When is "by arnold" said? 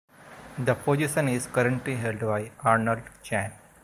2.21-3.03